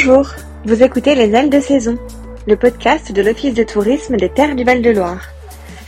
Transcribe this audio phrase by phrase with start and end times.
[0.00, 0.28] Bonjour,
[0.64, 1.98] vous écoutez Les Ailes de Saison,
[2.46, 5.22] le podcast de l'Office de tourisme des Terres du Val-de-Loire.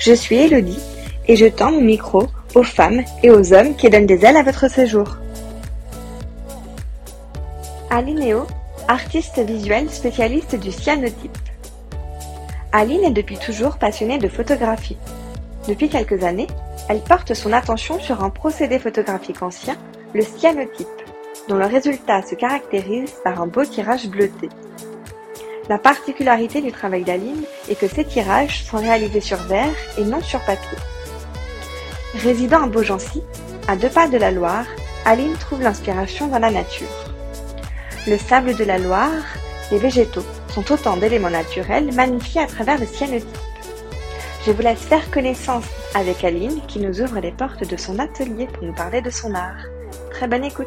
[0.00, 0.80] Je suis Elodie
[1.28, 2.26] et je tends mon micro
[2.56, 5.16] aux femmes et aux hommes qui donnent des ailes à votre séjour.
[7.88, 8.42] Aline
[8.88, 11.38] artiste visuelle spécialiste du cyanotype.
[12.72, 14.98] Aline est depuis toujours passionnée de photographie.
[15.68, 16.48] Depuis quelques années,
[16.88, 19.76] elle porte son attention sur un procédé photographique ancien,
[20.14, 20.99] le cyanotype
[21.48, 24.48] dont le résultat se caractérise par un beau tirage bleuté.
[25.68, 30.20] La particularité du travail d'Aline est que ces tirages sont réalisés sur verre et non
[30.20, 30.78] sur papier.
[32.14, 33.22] Résidant à Beaugency,
[33.68, 34.66] à deux pas de la Loire,
[35.04, 36.88] Aline trouve l'inspiration dans la nature.
[38.06, 39.22] Le sable de la Loire,
[39.70, 43.28] les végétaux sont autant d'éléments naturels magnifiés à travers le cyanotype.
[44.44, 48.46] Je vous laisse faire connaissance avec Aline qui nous ouvre les portes de son atelier
[48.46, 49.66] pour nous parler de son art.
[50.10, 50.66] Très bonne écoute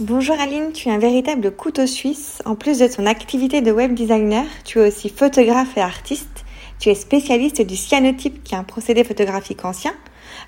[0.00, 2.42] Bonjour Aline, tu es un véritable couteau suisse.
[2.46, 6.44] En plus de ton activité de web designer, tu es aussi photographe et artiste.
[6.80, 9.92] Tu es spécialiste du cyanotype qui est un procédé photographique ancien.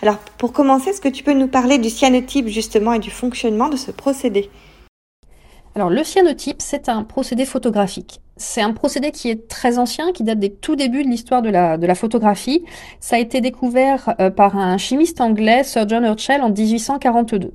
[0.03, 3.69] Alors pour commencer, est-ce que tu peux nous parler du cyanotype justement et du fonctionnement
[3.69, 4.51] de ce procédé?
[5.77, 8.21] Alors le cyanotype, c'est un procédé photographique.
[8.37, 11.51] C'est un procédé qui est très ancien, qui date des tout débuts de l'histoire de
[11.51, 12.65] la, photographie.
[12.99, 17.53] Ça a été découvert euh, par un chimiste anglais, Sir John Herschel, en 1842.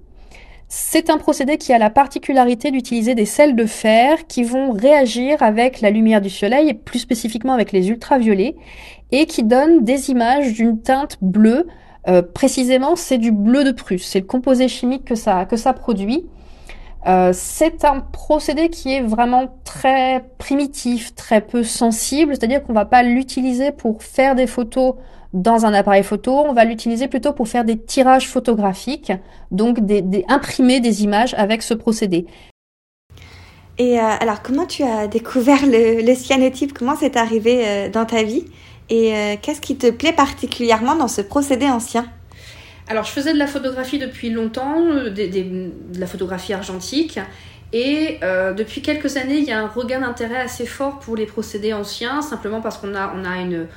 [0.74, 5.44] C'est un procédé qui a la particularité d'utiliser des sels de fer qui vont réagir
[5.44, 8.56] avec la lumière du soleil et plus spécifiquement avec les ultraviolets
[9.12, 11.68] et qui donnent des images d'une teinte bleue.
[12.08, 14.06] Euh, précisément, c'est du bleu de Prusse.
[14.06, 16.26] C'est le composé chimique que ça, que ça produit.
[17.06, 22.86] Euh, c'est un procédé qui est vraiment très primitif, très peu sensible, c'est-à-dire qu'on va
[22.86, 24.94] pas l'utiliser pour faire des photos
[25.34, 29.14] dans un appareil photo, on va l'utiliser plutôt pour faire des tirages photographiques,
[29.50, 32.26] donc des, imprimer des images avec ce procédé.
[33.78, 36.74] Et euh, alors, comment tu as découvert le, cyanotype?
[36.74, 38.46] Comment c'est arrivé euh, dans ta vie?
[38.90, 42.06] Et euh, qu'est-ce qui te plaît particulièrement dans ce procédé ancien?
[42.90, 47.20] Alors, je faisais de la photographie depuis longtemps, de la photographie argentique.
[47.72, 48.20] Et
[48.58, 52.22] depuis quelques années, il y a un regain d'intérêt assez fort pour les procédés anciens,
[52.22, 53.68] simplement parce qu'on a, on a une,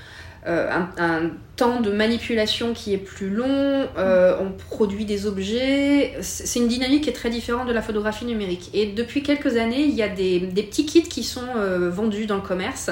[0.46, 0.68] euh,
[0.98, 6.16] un, temps de manipulation qui est plus long, euh, on produit des objets.
[6.20, 8.70] C'est une dynamique qui est très différente de la photographie numérique.
[8.74, 12.34] Et depuis quelques années, il y a des, petits kits qui sont euh, vendus dans
[12.34, 12.90] le commerce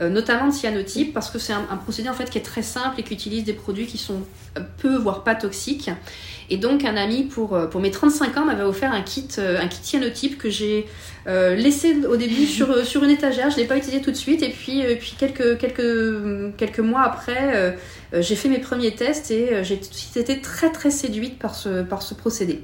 [0.00, 3.02] notamment de cyanotype, parce que c'est un, procédé en fait qui est très simple et
[3.02, 4.22] qui utilise des produits qui sont
[4.78, 5.90] peu, voire pas toxiques.
[6.50, 9.80] Et donc un ami pour, pour mes 35 ans m'avait offert un kit, un kit
[9.82, 10.86] cyanotype que j'ai
[11.28, 14.10] euh, laissé au début sur, euh, sur une étagère, je ne l'ai pas utilisé tout
[14.10, 17.76] de suite, et puis, euh, puis quelques, quelques, quelques mois après,
[18.12, 19.80] j'ai fait mes premiers tests et j'ai
[20.16, 22.62] été très très séduite par ce, par ce procédé.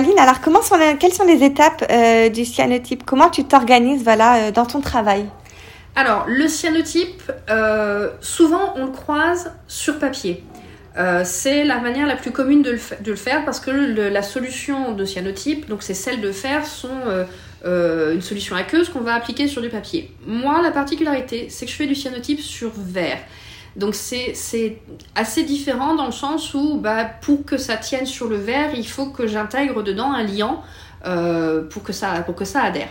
[0.00, 1.84] Aline, alors comment sont quelles sont les étapes
[2.32, 3.04] du cyanotype?
[3.04, 5.26] Comment tu t'organises voilà, dans ton travail?
[5.96, 7.22] Alors, le cyanotype,
[8.20, 10.42] souvent on le croise sur papier.
[11.24, 15.68] c'est la manière la plus commune de le, faire parce que la solution de cyanotype,
[15.68, 16.88] donc c'est celles de fer, sont
[17.66, 20.12] euh, une solution aqueuse qu'on va appliquer sur du papier.
[20.26, 23.18] Moi, la particularité, c'est que je fais du cyanotype sur verre.
[23.74, 24.34] Donc c'est
[25.14, 28.86] assez différent dans le sens où bah, pour que ça tienne sur le verre, il
[28.86, 30.62] faut que j'intègre dedans un liant
[31.06, 32.88] euh, pour, que ça, pour que ça adhère.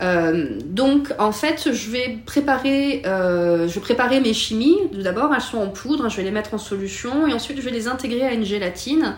[0.00, 4.78] Euh, donc en fait, je vais préparer, je vais préparer mes chimies.
[4.92, 7.70] D'abord, elles sont en poudre, je vais les mettre en solution et ensuite je vais
[7.70, 9.16] les intégrer à une gélatine.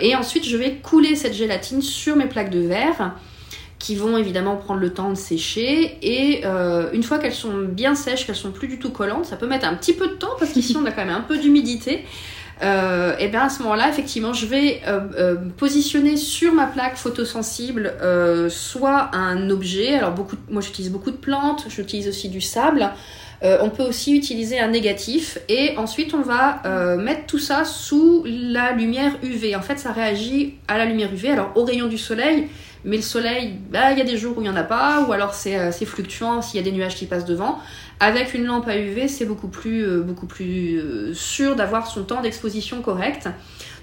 [0.00, 3.14] et ensuite, je vais couler cette gélatine sur mes plaques de verre
[3.78, 5.98] qui vont évidemment prendre le temps de sécher.
[6.02, 9.36] Et euh, une fois qu'elles sont bien sèches, qu'elles sont plus du tout collantes, ça
[9.36, 11.38] peut mettre un petit peu de temps parce qu'ici on a quand même un peu
[11.38, 12.04] d'humidité.
[12.62, 17.94] Euh, et bien à ce moment-là, effectivement, je vais euh, positionner sur ma plaque photosensible
[18.48, 19.94] soit un objet.
[19.94, 22.88] Alors beaucoup, moi j'utilise beaucoup de plantes, j'utilise aussi du sable.
[23.42, 28.72] on peut aussi utiliser un négatif et ensuite on va mettre tout ça sous la
[28.72, 29.54] lumière UV.
[29.54, 31.30] En fait, ça réagit à la lumière UV.
[31.30, 32.48] Alors au rayon du soleil,
[32.86, 35.04] mais le soleil, bah, il y a des jours où il n'y en a pas,
[35.06, 37.58] ou alors c'est euh, fluctuant s'il y a des nuages qui passent devant.
[37.98, 40.06] Avec une lampe à UV, c'est beaucoup plus, euh,
[40.40, 43.28] euh, sûr d'avoir son temps d'exposition correct.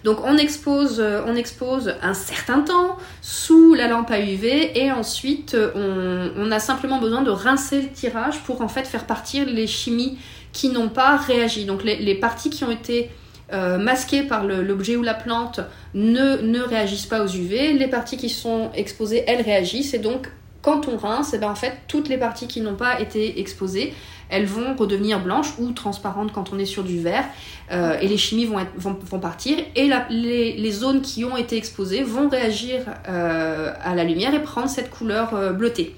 [0.06, 5.56] Donc on expose, on expose un certain temps sous la lampe à UV et ensuite
[5.76, 10.18] on, a simplement besoin de rincer le tirage pour en fait faire partir les chimies
[10.52, 11.64] qui n'ont pas réagi.
[11.64, 13.12] Donc les parties qui ont été
[13.52, 15.60] euh, masquées par l'objet ou la plante
[15.94, 17.74] ne, réagissent pas aux UV.
[17.74, 19.94] Les parties qui sont exposées, elles réagissent.
[19.94, 20.30] Et donc,
[20.62, 23.40] quand on rince, et eh ben en fait, toutes les parties qui n'ont pas été
[23.40, 23.94] exposées,
[24.30, 27.26] elles vont redevenir blanches ou transparentes quand on est sur du verre,
[27.72, 32.30] euh, et les chimies vont, vont, partir, et les, zones qui ont été exposées vont
[32.30, 35.96] réagir euh, à la lumière et prendre cette couleur euh, bleutée.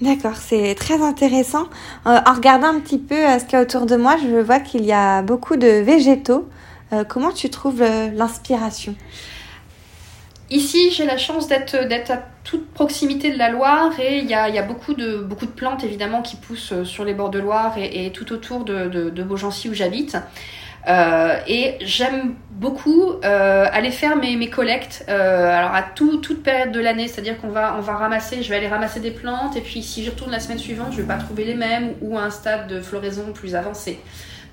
[0.00, 1.64] D'accord, c'est très intéressant.
[2.04, 4.84] en regardant un petit peu ce qu'il y a autour de moi, je vois qu'il
[4.84, 6.48] y a beaucoup de végétaux.
[7.08, 7.82] comment tu trouves
[8.14, 8.94] l'inspiration?
[10.50, 14.62] Ici, j'ai la chance d'être à toute proximité de la Loire et il y a,
[14.62, 18.64] beaucoup, de, plantes évidemment qui poussent euh, sur les bords de Loire et, tout autour
[18.64, 20.16] de, Beaugency où j'habite.
[20.88, 27.08] Euh, et j'aime beaucoup euh, aller faire mes, collectes alors à toute période de l'année,
[27.08, 30.04] c'est-à-dire qu'on va, on va ramasser, je vais aller ramasser des plantes et puis si
[30.04, 32.66] je retourne la semaine suivante, je vais pas trouver les mêmes ou à un stade
[32.66, 34.00] de floraison plus avancé.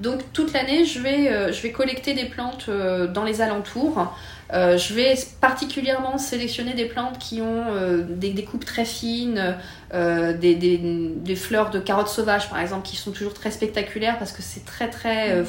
[0.02, 4.14] Donc toute l'année, je, vais je vais collecter des plantes dans les alentours.
[4.54, 9.56] Euh, je vais particulièrement sélectionner des plantes qui ont euh, des, coupes très fines,
[9.94, 14.32] euh, des, des, fleurs de carottes sauvages par exemple, qui sont toujours très spectaculaires parce
[14.32, 15.46] que c'est très très mm.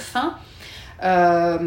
[1.00, 1.58] Fin.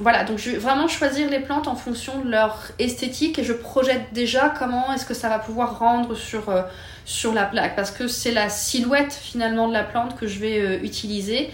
[0.00, 3.52] voilà, donc je vais vraiment choisir les plantes en fonction de leur esthétique et je
[3.52, 6.52] projette déjà comment est-ce que ça va pouvoir rendre sur,
[7.04, 10.76] sur la plaque parce que c'est la silhouette finalement de la plante que je vais
[10.82, 11.50] utiliser.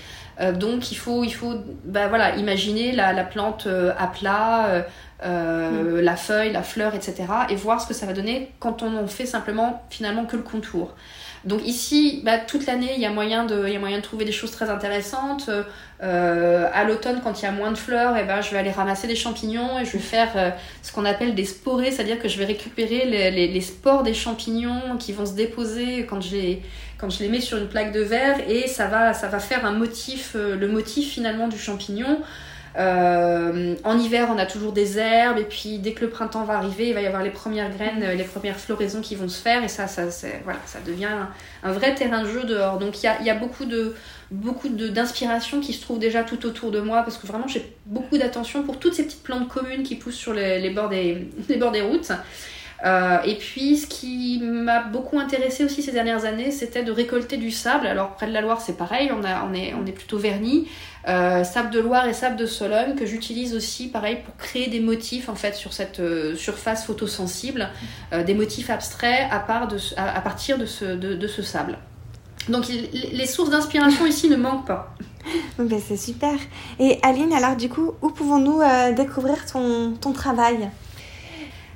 [0.54, 3.66] donc il faut, il faut bah, voilà, imaginer la, la plante
[3.98, 4.84] à plat,
[5.24, 7.24] euh, la feuille, la fleur, etc.
[7.48, 10.42] Et voir ce que ça va donner quand on en fait simplement finalement que le
[10.42, 10.94] contour.
[11.44, 14.26] Donc ici, bah, toute l'année, il y, a moyen de, y a moyen de trouver
[14.26, 15.48] des choses très intéressantes.
[16.02, 18.58] Euh, à l'automne, quand il y a moins de fleurs, et eh ben, je vais
[18.58, 20.50] aller ramasser des champignons et je vais faire euh,
[20.82, 24.98] ce qu'on appelle des sporés, c'est-à-dire que je vais récupérer les, les, spores des champignons
[24.98, 26.62] qui vont se déposer quand je les,
[26.98, 29.64] quand je les mets sur une plaque de verre et ça va, ça va faire
[29.64, 32.20] un motif, le motif finalement du champignon.
[32.76, 36.54] Euh, en hiver, on a toujours des herbes, et puis dès que le printemps va
[36.54, 39.64] arriver, il va y avoir les premières graines, les premières floraisons qui vont se faire,
[39.64, 40.04] et ça, ça,
[40.84, 41.08] devient
[41.62, 42.78] un, vrai terrain de jeu dehors.
[42.78, 43.94] Donc il y a, beaucoup de
[44.88, 48.62] d'inspiration qui se trouve déjà tout autour de moi, parce que vraiment j'ai beaucoup d'attention
[48.62, 52.12] pour toutes ces petites plantes communes qui poussent sur les bords des routes.
[52.84, 57.36] Euh, et puis, ce qui m'a beaucoup intéressé aussi ces dernières années, c'était de récolter
[57.36, 57.86] du sable.
[57.86, 60.68] Alors, près de la Loire, c'est pareil, on, a, on, est, on est plutôt vernis.
[61.08, 64.80] Euh, sable de Loire et sable de Sologne, que j'utilise aussi, pareil, pour créer des
[64.80, 67.70] motifs, en fait, sur cette euh, surface photosensible,
[68.26, 71.78] des motifs abstraits à, part de, à, partir de ce, de, ce sable.
[72.48, 74.94] Donc, les sources d'inspiration ici ne manquent pas.
[75.86, 76.34] C'est super.
[76.78, 78.60] Et Aline, alors du coup, où pouvons-nous
[78.94, 80.70] découvrir ton, ton travail?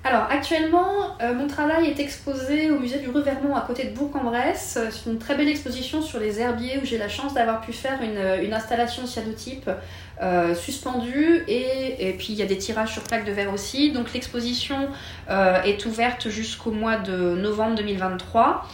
[0.03, 4.79] Alors actuellement, euh, mon travail est exposé au musée du Revermont à côté de Bourg-en-Bresse.
[4.91, 8.01] C'est une très belle exposition sur les herbiers où j'ai la chance d'avoir pu faire
[8.01, 9.71] une, une installation cyanotype
[10.23, 13.93] euh, suspendue et, puis il y a des tirages sur plaques de verre aussi.
[13.93, 14.89] Donc l'exposition
[15.29, 18.67] euh, est ouverte jusqu'au mois de novembre 2023.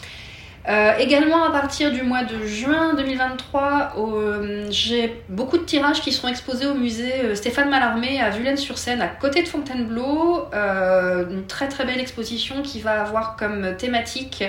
[0.68, 6.12] Euh, également à partir du mois de juin 2023, euh, j'ai beaucoup de tirages qui
[6.12, 10.48] seront exposés au musée euh, Stéphane Mallarmé à Vulaine-sur-Seine, à côté de Fontainebleau.
[10.52, 14.42] une très très belle exposition qui va avoir comme thématique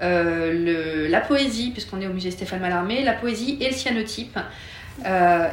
[0.00, 4.38] la poésie, puisqu'on est au musée Stéphane Mallarmé, la poésie et le cyanotype.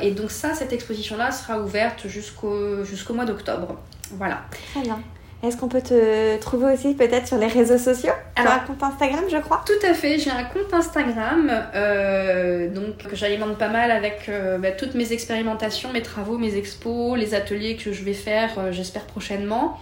[0.02, 3.76] et donc ça, cette exposition-là sera ouverte jusqu'au jusqu'au mois d'octobre.
[4.12, 4.44] Voilà.
[4.72, 5.00] Très bien.
[5.46, 8.14] Est-ce qu'on peut te trouver aussi peut-être sur les réseaux sociaux?
[8.36, 9.64] Alors, un compte Instagram, je crois?
[9.66, 14.58] Tout à fait, j'ai un compte Instagram euh, donc, que j'alimente pas mal avec euh,
[14.58, 18.72] bah, toutes mes expérimentations, mes travaux, mes expos, les ateliers que je vais faire, euh,
[18.72, 19.80] j'espère prochainement.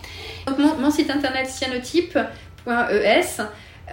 [0.48, 3.42] Donc, mon, mon site internet cyanotype.es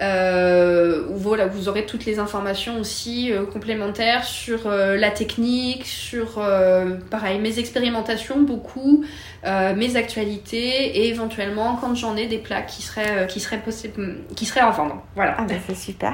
[0.01, 6.37] euh, voilà, vous aurez toutes les informations aussi euh, complémentaires sur euh, la technique, sur
[6.37, 9.03] euh, pareil mes expérimentations beaucoup,
[9.43, 14.45] mes actualités et éventuellement quand j'en ai des plaques qui seraient qui seraient possibles, qui
[14.45, 15.03] seraient en vendre.
[15.15, 15.35] Voilà.
[15.39, 16.13] Ah ben, c'est super.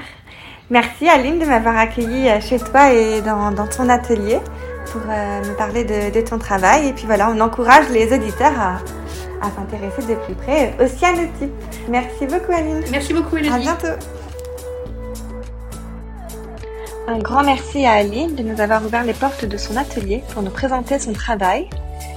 [0.69, 4.39] Merci Aline de m'avoir accueillie chez toi et dans, dans ton atelier
[4.91, 6.88] pour me parler de, de, ton travail.
[6.88, 8.79] Et puis voilà, on encourage les auditeurs à,
[9.41, 11.51] à s'intéresser de plus près au cyanotype.
[11.89, 12.84] Merci beaucoup Aline.
[12.91, 13.53] Merci beaucoup Elodie.
[13.53, 13.88] À bientôt.
[17.08, 20.44] Un grand merci à Aline de nous avoir ouvert les portes de son atelier pour
[20.44, 21.70] nous présenter son travail.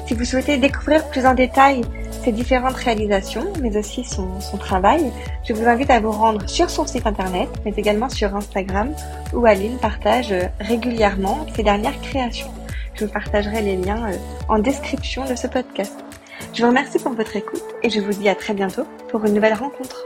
[0.06, 1.82] Si vous souhaitez découvrir plus en détail
[2.24, 5.12] ses différentes réalisations, mais aussi son, son travail,
[5.48, 8.92] je vous invite à vous rendre sur son site internet, mais également sur Instagram,
[9.32, 12.50] où Aline partage régulièrement ses dernières créations.
[12.94, 14.16] Je vous partagerai les liens euh,
[14.48, 15.94] en description de ce podcast.
[16.60, 19.32] Je vous remercie pour votre écoute et je vous dis à très bientôt pour une
[19.32, 20.04] nouvelle rencontre.